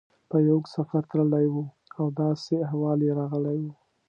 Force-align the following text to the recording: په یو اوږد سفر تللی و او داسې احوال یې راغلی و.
په 0.29 0.35
یو 0.47 0.53
اوږد 0.57 0.71
سفر 0.75 1.01
تللی 1.11 1.47
و 1.51 1.55
او 1.99 2.05
داسې 2.21 2.53
احوال 2.65 2.99
یې 3.07 3.11
راغلی 3.19 3.57
و. 3.63 3.67